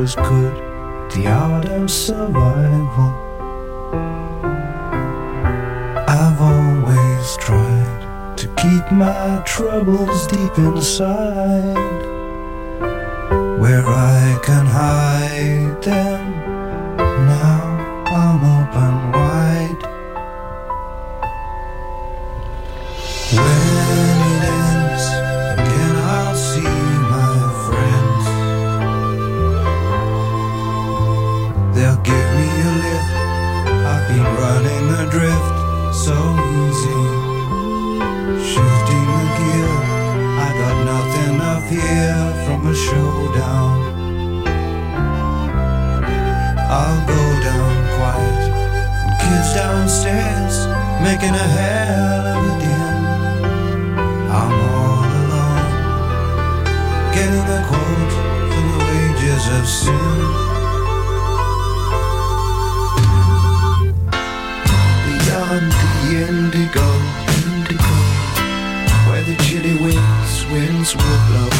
was 0.00 0.14
good, 0.16 0.56
the 1.12 1.26
art 1.26 1.66
of 1.66 1.90
survival. 1.90 3.12
I've 6.08 6.40
always 6.40 7.36
tried 7.36 8.34
to 8.38 8.46
keep 8.56 8.90
my 8.90 9.42
troubles 9.44 10.26
deep 10.26 10.56
inside, 10.56 12.00
where 13.60 13.86
I 13.86 14.40
can 14.42 14.64
hide 14.64 15.82
them. 15.82 16.49
making 51.02 51.34
a 51.34 51.48
hell 51.58 52.26
of 52.34 52.40
a 52.44 52.54
deal. 52.60 52.98
I'm 54.38 54.52
all 54.52 55.10
alone, 55.22 55.68
getting 57.16 57.46
a 57.58 57.60
quote 57.68 58.12
for 58.50 58.62
the 58.68 58.78
wages 58.88 59.44
of 59.58 59.64
sin. 59.66 60.20
Beyond 65.06 65.72
the 65.80 65.92
indigo, 66.28 66.88
indigo, 67.40 67.96
where 69.08 69.24
the 69.24 69.36
chilly 69.44 69.76
winds, 69.82 70.34
winds 70.52 70.90
will 70.94 71.20
blow. 71.28 71.52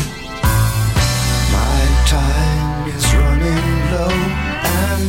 My 1.57 1.81
time 2.07 2.89
is 2.95 3.05
running 3.15 3.67
low, 3.93 4.17
and 4.85 5.05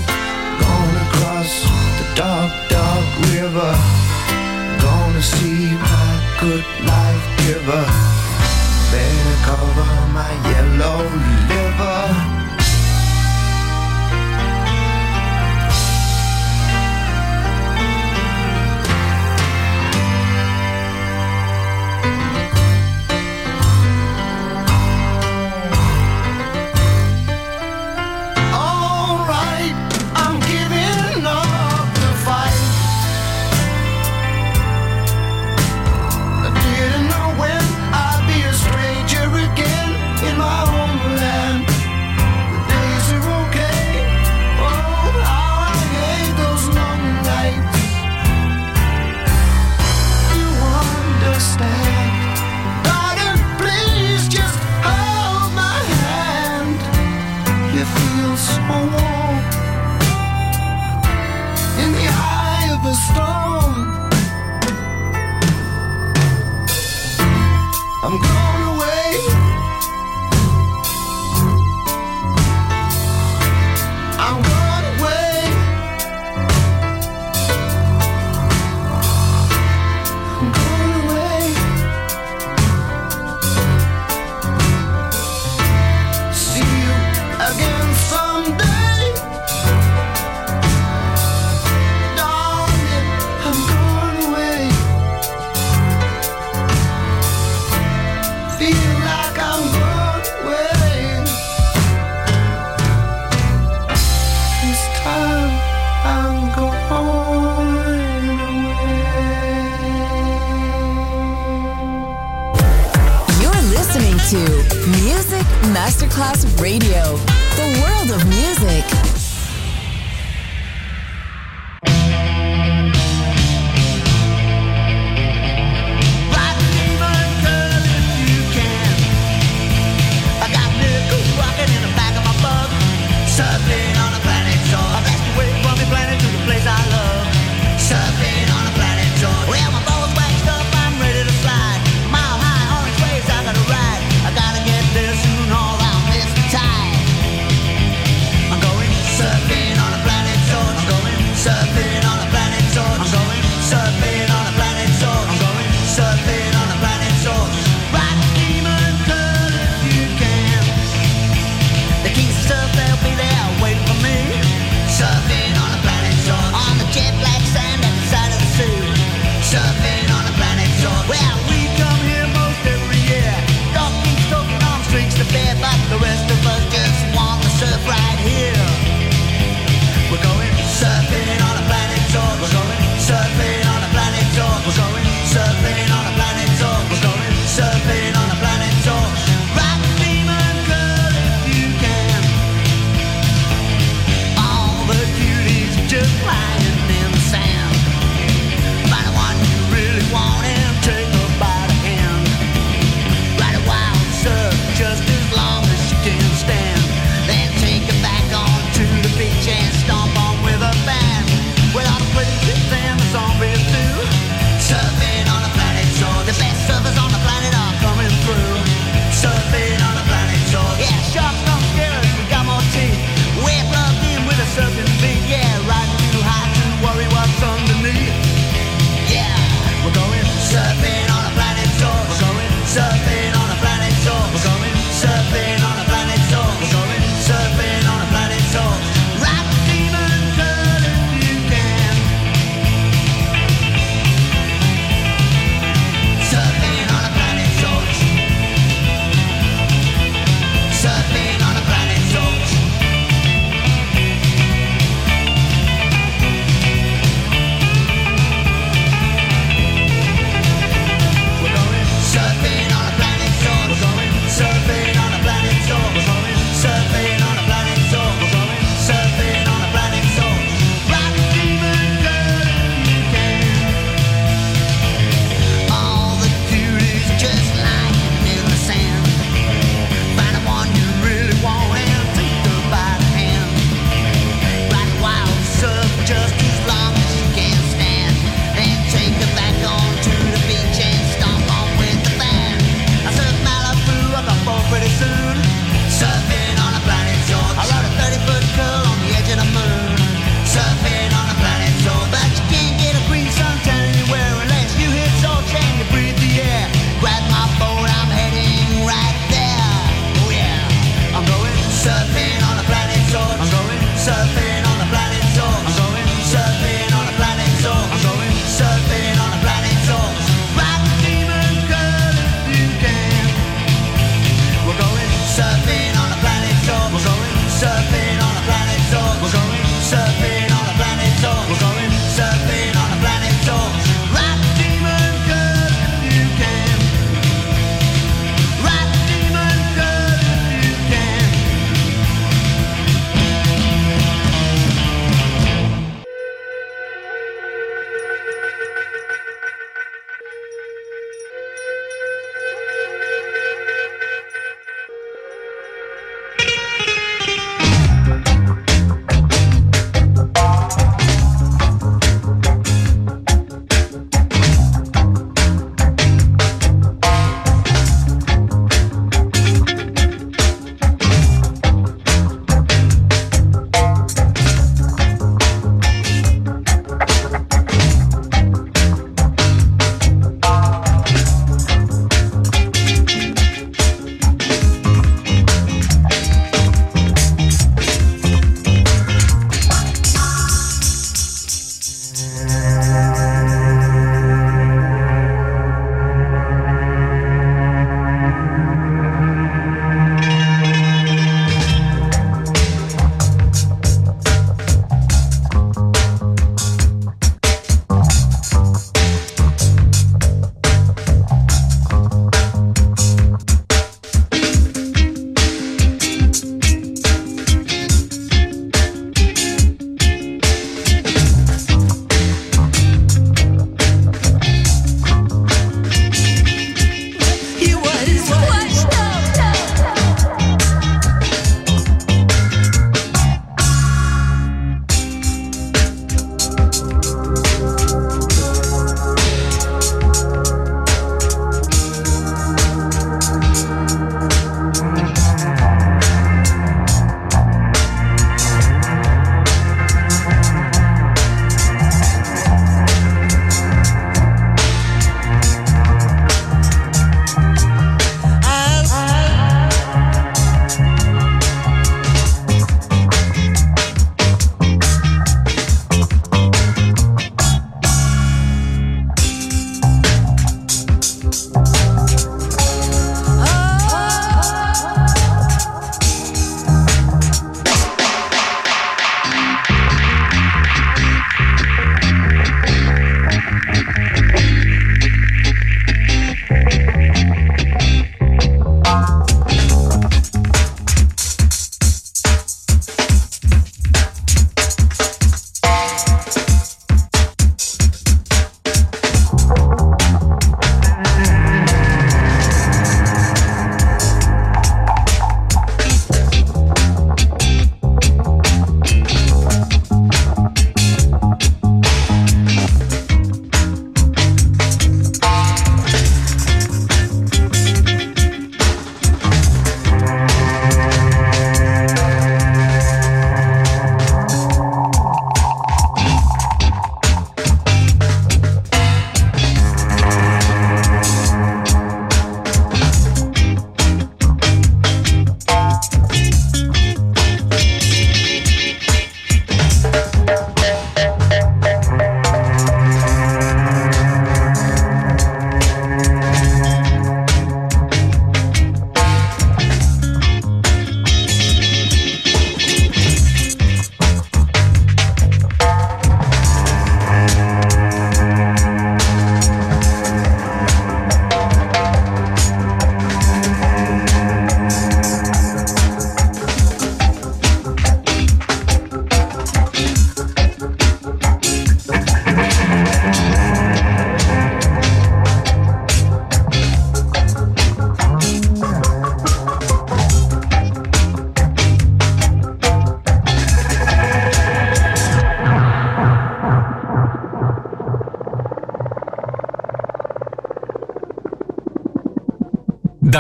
gone 0.64 0.96
across 1.06 1.52
the 2.00 2.06
dark, 2.16 2.52
dark 2.70 3.06
river 3.34 4.01
see 5.22 5.76
my 5.76 6.12
good 6.40 6.66
life 6.84 7.26
giver. 7.38 7.86
Better 8.92 9.38
cover 9.46 9.92
my 10.18 10.32
yellow 10.50 11.04
liver. 11.50 11.91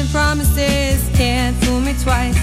and 0.00 0.08
promises. 0.10 1.08
Can't 1.14 1.56
fool 1.64 1.80
me 1.80 1.94
twice. 2.02 2.39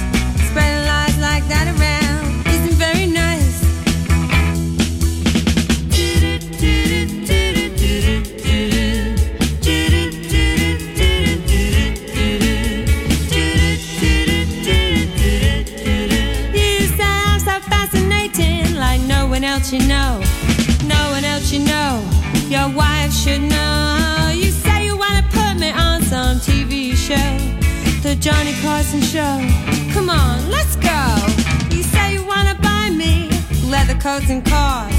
listen 28.91 29.01
show. 29.01 29.93
Come 29.93 30.09
on, 30.09 30.49
let's 30.49 30.77
go. 30.77 31.75
You 31.75 31.83
say 31.83 32.13
you 32.13 32.25
wanna 32.25 32.55
buy 32.61 32.89
me 32.89 33.29
leather 33.65 33.95
coats 33.95 34.29
and 34.29 34.45
cars. 34.45 34.95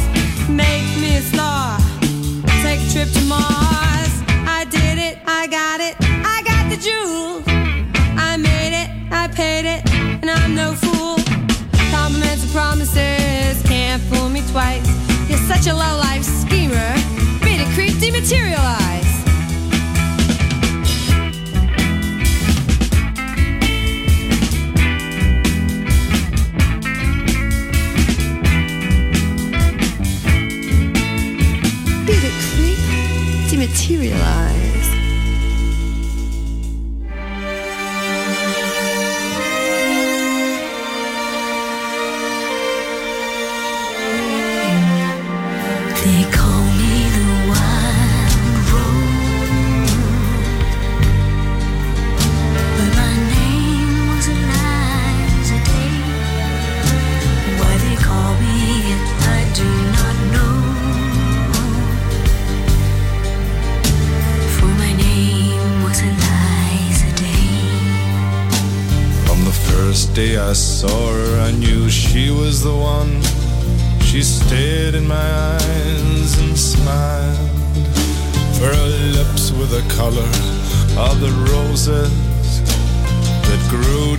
Make 0.49 0.85
me 1.01 1.17
a 1.17 1.23
star. 1.23 1.79
Take 2.63 2.81
a 2.81 2.93
trip 2.93 3.09
to 3.13 3.23
Mars. 3.25 4.13
I 4.59 4.67
did 4.71 4.99
it, 4.99 5.19
I 5.27 5.47
got 5.47 5.81
it, 5.81 5.97
I 6.35 6.43
got 6.45 6.69
the 6.69 6.77
jewel. 6.77 7.43
I 8.19 8.37
made 8.37 8.75
it, 8.83 8.91
I 9.11 9.29
paid 9.29 9.65
it, 9.65 9.81
and 10.21 10.31
I'm 10.31 10.55
no 10.55 10.75
fool. 10.75 11.17
Compliments 11.91 12.43
and 12.45 12.53
promises 12.53 13.63
can't 13.63 14.03
fool 14.03 14.29
me 14.29 14.43
twice. 14.51 14.87
You're 15.31 15.47
such 15.53 15.67
a 15.67 15.73
low 15.73 15.97
life 15.99 16.25
schemer. 16.25 16.93
Beta 17.43 17.65
creep 17.75 17.95
dematerialize. 17.95 18.78
materialize. 33.89 34.48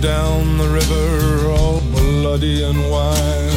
down 0.00 0.56
the 0.56 0.66
river 0.66 1.50
all 1.50 1.80
bloody 1.92 2.64
and 2.64 2.90
wild. 2.90 3.49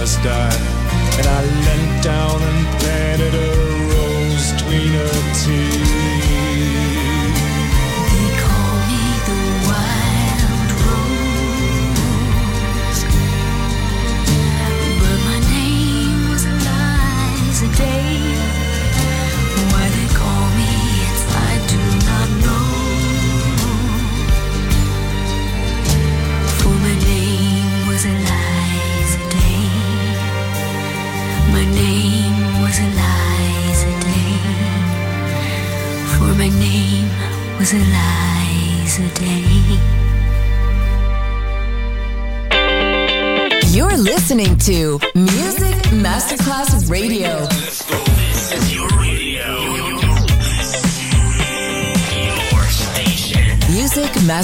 must 0.00 0.22
die. 0.22 0.58
And 1.18 1.26
I 1.26 1.40
leant 1.64 2.04
down 2.04 2.42
and 2.42 2.75